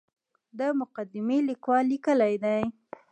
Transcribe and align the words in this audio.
د 0.59 0.61
مقدمې 0.79 1.37
لیکوال 1.49 1.83
لیکلي 1.93 2.33
دي. 2.43 2.61